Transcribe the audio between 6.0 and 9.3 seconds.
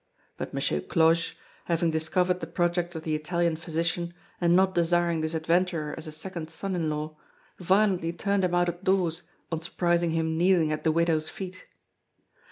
a second son in law, violently turned him out of doors